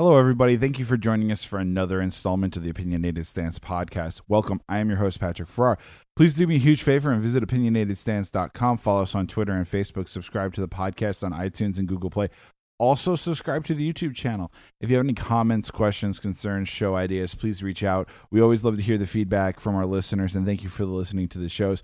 [0.00, 0.56] Hello, everybody.
[0.56, 4.22] Thank you for joining us for another installment of the Opinionated Stance podcast.
[4.28, 4.62] Welcome.
[4.66, 5.76] I am your host, Patrick Farrar.
[6.16, 8.78] Please do me a huge favor and visit opinionatedstance.com.
[8.78, 10.08] Follow us on Twitter and Facebook.
[10.08, 12.30] Subscribe to the podcast on iTunes and Google Play.
[12.78, 14.50] Also, subscribe to the YouTube channel.
[14.80, 18.08] If you have any comments, questions, concerns, show ideas, please reach out.
[18.30, 21.28] We always love to hear the feedback from our listeners, and thank you for listening
[21.28, 21.82] to the shows.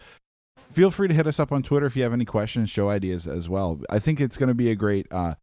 [0.56, 3.28] Feel free to hit us up on Twitter if you have any questions, show ideas
[3.28, 3.78] as well.
[3.90, 5.34] I think it's going to be a great uh,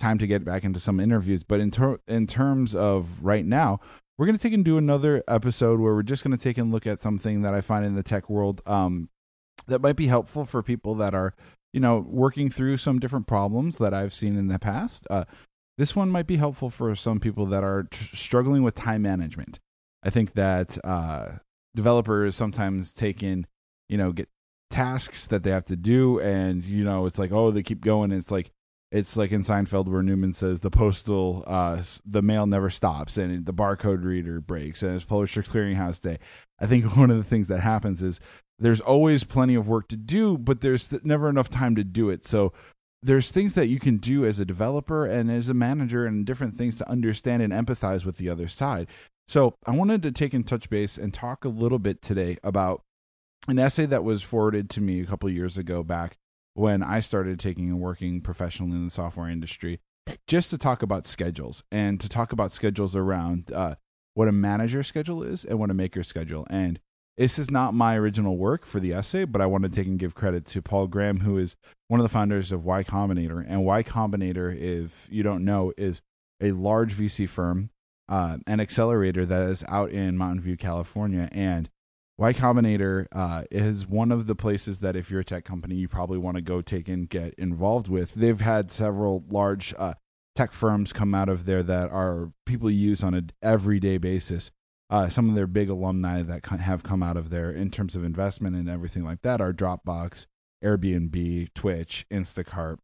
[0.00, 1.44] time to get back into some interviews.
[1.44, 3.80] But in, ter- in terms of right now,
[4.18, 6.72] we're going to take and do another episode where we're just going to take and
[6.72, 9.08] look at something that I find in the tech world um,
[9.66, 11.34] that might be helpful for people that are
[11.72, 15.06] you know, working through some different problems that I've seen in the past.
[15.08, 15.24] Uh,
[15.78, 19.60] this one might be helpful for some people that are tr- struggling with time management.
[20.02, 21.38] I think that uh,
[21.74, 23.46] developers sometimes take in,
[23.88, 24.28] you know, get
[24.70, 28.10] tasks that they have to do, and you know, it's like, oh, they keep going.
[28.10, 28.50] And it's like,
[28.92, 33.46] it's like in Seinfeld where Newman says the postal, uh, the mail never stops, and
[33.46, 36.18] the barcode reader breaks, and it's Publisher Clearinghouse Day.
[36.58, 38.20] I think one of the things that happens is
[38.58, 42.26] there's always plenty of work to do, but there's never enough time to do it.
[42.26, 42.52] So
[43.02, 46.54] there's things that you can do as a developer and as a manager and different
[46.54, 48.88] things to understand and empathize with the other side.
[49.26, 52.82] So I wanted to take in touch base and talk a little bit today about
[53.48, 56.18] an essay that was forwarded to me a couple years ago back
[56.60, 59.80] when I started taking and working professionally in the software industry,
[60.26, 63.76] just to talk about schedules and to talk about schedules around uh,
[64.12, 66.46] what a manager schedule is and what a maker schedule.
[66.50, 66.78] And
[67.16, 69.98] this is not my original work for the essay, but I want to take and
[69.98, 71.56] give credit to Paul Graham, who is
[71.88, 73.42] one of the founders of Y Combinator.
[73.48, 76.02] And Y Combinator, if you don't know, is
[76.42, 77.70] a large VC firm,
[78.06, 81.30] uh, an accelerator that is out in Mountain View, California.
[81.32, 81.70] And
[82.20, 85.88] Y Combinator uh, is one of the places that if you're a tech company, you
[85.88, 88.12] probably want to go take and get involved with.
[88.12, 89.94] They've had several large uh,
[90.34, 94.50] tech firms come out of there that are people use on an everyday basis
[94.90, 98.04] uh, some of their big alumni that have come out of there in terms of
[98.04, 100.26] investment and everything like that are Dropbox,
[100.62, 102.78] Airbnb, Twitch, Instacart,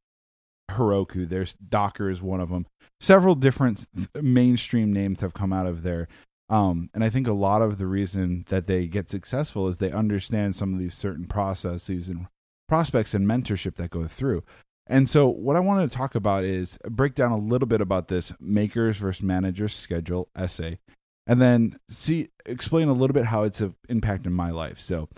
[0.71, 1.29] Heroku.
[1.29, 2.67] There's Docker is one of them.
[3.01, 6.09] Several different mainstream names have come out of there.
[6.49, 9.91] Um, and I think a lot of the reason that they get successful is they
[9.91, 12.29] understand some of these certain processes and
[12.69, 14.45] prospects and mentorship that go through.
[14.87, 18.07] And so, what I wanted to talk about is break down a little bit about
[18.07, 20.79] this makers versus managers schedule essay
[21.27, 24.79] and then see explain a little bit how it's impacted my life.
[24.79, 25.09] So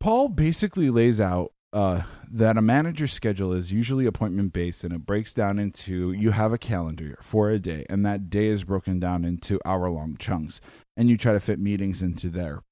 [0.00, 5.04] Paul basically lays out uh, that a manager's schedule is usually appointment based and it
[5.04, 8.98] breaks down into you have a calendar for a day and that day is broken
[8.98, 10.60] down into hour long chunks
[10.96, 12.62] and you try to fit meetings into there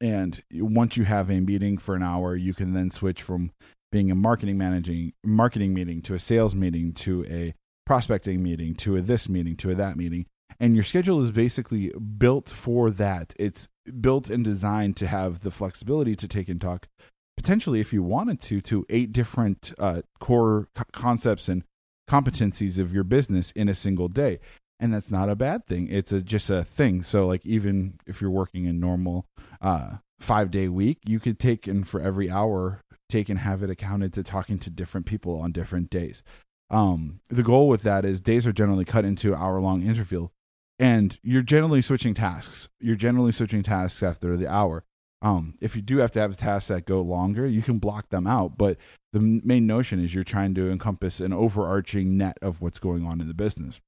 [0.00, 3.50] and once you have a meeting for an hour you can then switch from
[3.90, 7.54] being a marketing managing marketing meeting to a sales meeting to a
[7.86, 10.26] prospecting meeting to a this meeting to a that meeting
[10.58, 13.34] and your schedule is basically built for that.
[13.38, 13.68] It's
[14.00, 16.88] built and designed to have the flexibility to take and talk
[17.36, 21.62] potentially if you wanted to to eight different uh, core co- concepts and
[22.08, 24.38] competencies of your business in a single day
[24.78, 28.20] and that's not a bad thing it's a, just a thing so like even if
[28.20, 29.26] you're working a normal
[29.60, 33.70] uh, five day week you could take and for every hour take and have it
[33.70, 36.22] accounted to talking to different people on different days
[36.70, 40.32] um, the goal with that is days are generally cut into hour long interval
[40.78, 42.68] and you're generally switching tasks.
[42.80, 44.84] You're generally switching tasks after the hour.
[45.22, 48.26] Um, if you do have to have tasks that go longer, you can block them
[48.26, 48.58] out.
[48.58, 48.76] But
[49.12, 53.20] the main notion is you're trying to encompass an overarching net of what's going on
[53.20, 53.80] in the business.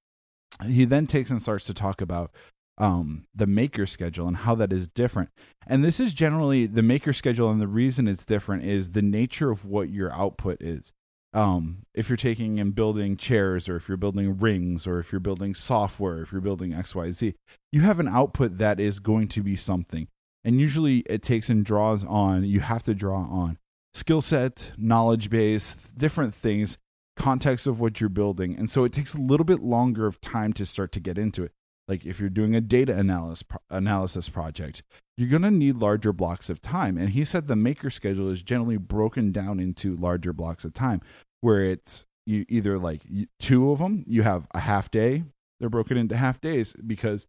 [0.65, 2.33] He then takes and starts to talk about
[2.79, 5.31] um, the maker schedule and how that is different.
[5.67, 9.51] And this is generally the maker schedule, and the reason it's different is the nature
[9.51, 10.93] of what your output is
[11.35, 15.21] um, if you're taking and building chairs or if you're building rings or if you're
[15.21, 17.35] building software if you're building xyz
[17.71, 20.09] you have an output that is going to be something
[20.49, 23.59] and usually it takes and draws on you have to draw on
[23.93, 26.79] skill set knowledge base different things
[27.19, 28.57] context of what you're building.
[28.57, 31.43] And so it takes a little bit longer of time to start to get into
[31.43, 31.53] it.
[31.87, 34.83] Like if you're doing a data analysis analysis project
[35.19, 36.97] you're going to need larger blocks of time.
[36.97, 41.03] And he said the maker schedule is generally broken down into larger blocks of time
[41.43, 43.03] where it's you either like
[43.39, 45.25] two of them you have a half day
[45.61, 47.27] they're broken into half days because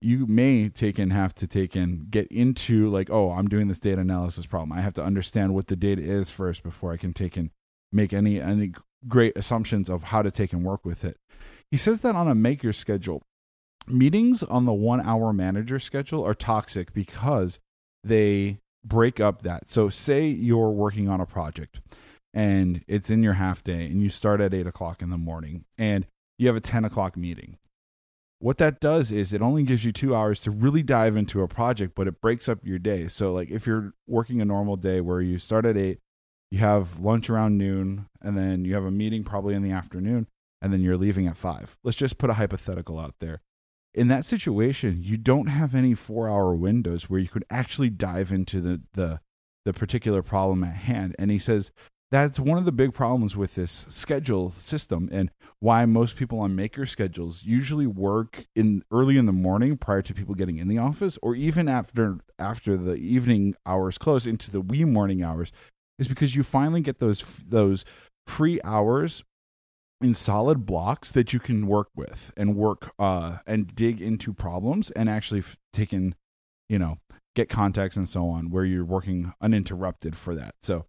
[0.00, 3.78] you may take and have to take and get into like oh i'm doing this
[3.78, 7.12] data analysis problem i have to understand what the data is first before i can
[7.12, 7.50] take and
[7.92, 8.72] make any any
[9.06, 11.18] great assumptions of how to take and work with it
[11.70, 13.22] he says that on a maker schedule
[13.86, 17.58] meetings on the one hour manager schedule are toxic because
[18.04, 19.70] they break up that.
[19.70, 21.80] So, say you're working on a project
[22.34, 25.64] and it's in your half day and you start at eight o'clock in the morning
[25.76, 26.06] and
[26.38, 27.58] you have a 10 o'clock meeting.
[28.40, 31.48] What that does is it only gives you two hours to really dive into a
[31.48, 33.08] project, but it breaks up your day.
[33.08, 35.98] So, like if you're working a normal day where you start at eight,
[36.50, 40.28] you have lunch around noon, and then you have a meeting probably in the afternoon,
[40.62, 41.76] and then you're leaving at five.
[41.82, 43.42] Let's just put a hypothetical out there.
[43.94, 48.30] In that situation, you don't have any four hour windows where you could actually dive
[48.30, 49.20] into the, the,
[49.64, 51.16] the particular problem at hand.
[51.18, 51.72] And he says
[52.10, 56.54] that's one of the big problems with this schedule system and why most people on
[56.54, 60.78] maker schedules usually work in early in the morning prior to people getting in the
[60.78, 65.52] office or even after after the evening hours close into the wee morning hours
[65.98, 67.84] is because you finally get those those
[68.26, 69.22] free hours
[70.00, 74.90] in solid blocks that you can work with and work uh and dig into problems
[74.92, 76.14] and actually f- take in
[76.68, 76.98] you know
[77.38, 80.56] get contacts and so on where you're working uninterrupted for that.
[80.60, 80.86] So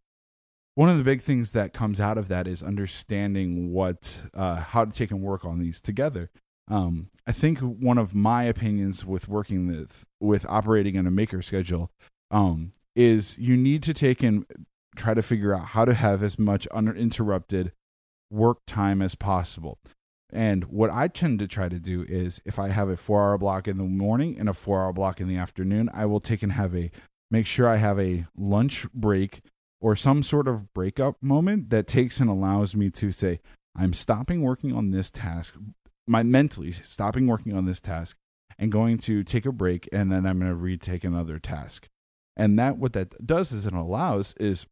[0.79, 4.85] one of the big things that comes out of that is understanding what uh, how
[4.85, 6.29] to take and work on these together.
[6.69, 11.41] Um, I think one of my opinions with working with with operating in a maker
[11.41, 11.91] schedule
[12.31, 14.45] um, is you need to take and
[14.95, 17.73] try to figure out how to have as much uninterrupted
[18.31, 19.79] work time as possible.
[20.31, 23.37] And what I tend to try to do is if I have a four hour
[23.37, 26.41] block in the morning and a four hour block in the afternoon, I will take
[26.41, 26.89] and have a
[27.29, 29.41] make sure I have a lunch break
[29.81, 33.39] or some sort of breakup moment that takes and allows me to say,
[33.75, 35.55] I'm stopping working on this task,
[36.07, 38.17] my mentally stopping working on this task
[38.57, 41.87] and going to take a break and then I'm going to retake another task.
[42.35, 44.65] And that what that does is it allows is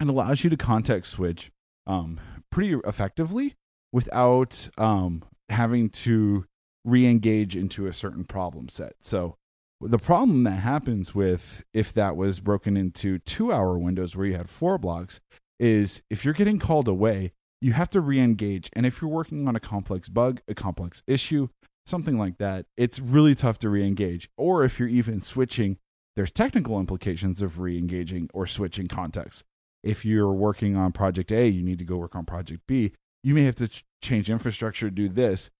[0.00, 1.50] it allows you to context switch
[1.86, 2.20] um,
[2.50, 3.54] pretty effectively
[3.92, 6.46] without um, having to
[6.84, 8.94] re-engage into a certain problem set.
[9.00, 9.36] So
[9.80, 14.36] the problem that happens with if that was broken into two hour windows where you
[14.36, 15.20] had four blocks
[15.58, 18.70] is if you're getting called away, you have to re engage.
[18.74, 21.48] And if you're working on a complex bug, a complex issue,
[21.86, 24.28] something like that, it's really tough to re engage.
[24.36, 25.78] Or if you're even switching,
[26.16, 29.44] there's technical implications of re engaging or switching context.
[29.82, 32.92] If you're working on project A, you need to go work on project B.
[33.22, 35.50] You may have to ch- change infrastructure, do this.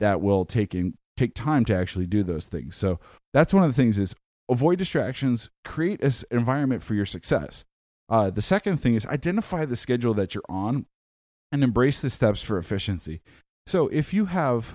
[0.00, 2.76] That will take in take time to actually do those things.
[2.76, 2.98] So
[3.34, 4.14] that's one of the things is
[4.48, 7.64] avoid distractions, create an environment for your success.
[8.08, 10.86] Uh, the second thing is identify the schedule that you're on
[11.50, 13.20] and embrace the steps for efficiency.
[13.66, 14.74] So if you have,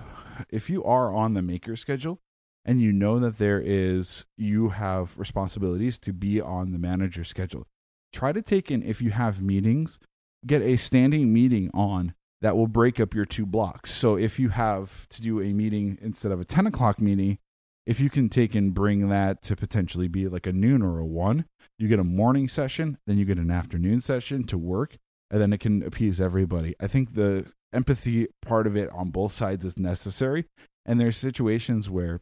[0.50, 2.20] if you are on the maker schedule
[2.64, 7.66] and you know that there is, you have responsibilities to be on the manager schedule,
[8.12, 9.98] try to take in, if you have meetings,
[10.46, 13.92] get a standing meeting on that will break up your two blocks.
[13.92, 17.38] So if you have to do a meeting instead of a 10 o'clock meeting,
[17.86, 21.06] if you can take and bring that to potentially be like a noon or a
[21.06, 21.46] one,
[21.78, 24.96] you get a morning session, then you get an afternoon session to work,
[25.30, 26.74] and then it can appease everybody.
[26.80, 30.46] I think the empathy part of it on both sides is necessary.
[30.86, 32.20] And there's situations where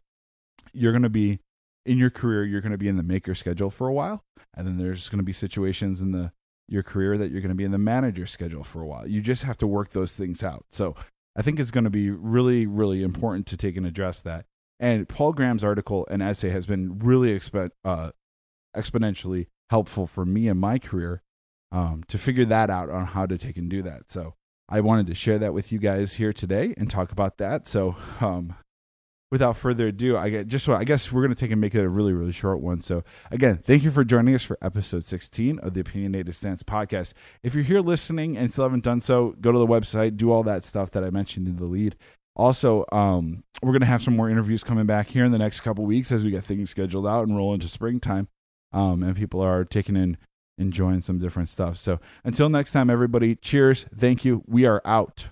[0.73, 1.41] you're going to be
[1.87, 4.23] in your career, you're going to be in the maker schedule for a while.
[4.55, 6.33] And then there's going to be situations in the
[6.71, 9.07] your career that you're going to be in the manager schedule for a while.
[9.07, 10.67] You just have to work those things out.
[10.71, 10.95] So
[11.35, 14.45] I think it's going to be really, really important to take and address that.
[14.81, 17.35] And Paul Graham's article and essay has been really
[17.85, 18.11] uh,
[18.77, 21.23] exponentially helpful for me in my career
[21.73, 24.11] um, to figure that out on how to take and do that.
[24.11, 24.35] So
[24.69, 27.67] I wanted to share that with you guys here today and talk about that.
[27.67, 28.55] So um,
[29.31, 31.85] without further ado, I get just I guess we're going to take and make it
[31.85, 32.81] a really really short one.
[32.81, 37.13] So again, thank you for joining us for episode 16 of the Opinionated Stance podcast.
[37.43, 40.43] If you're here listening and still haven't done so, go to the website, do all
[40.45, 41.97] that stuff that I mentioned in the lead.
[42.39, 45.61] Also, um, we're going to have some more interviews coming back here in the next
[45.61, 48.29] couple weeks as we get things scheduled out and roll into springtime.
[48.73, 50.17] Um, and people are taking in
[50.57, 51.77] enjoying some different stuff.
[51.77, 53.87] So until next time, everybody, cheers.
[53.97, 54.43] Thank you.
[54.47, 55.29] We are out.